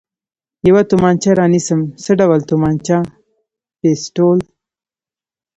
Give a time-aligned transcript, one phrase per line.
[0.67, 2.97] یوه تومانچه را نیسم، څه ډول تومانچه؟
[3.79, 4.39] پېسټول.